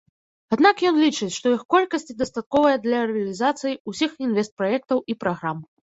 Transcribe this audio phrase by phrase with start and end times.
[0.55, 5.57] Аднак ён лічыць, што іх колькасці дастатковая для рэалізацыі ўсіх інвестпраектаў і праграм.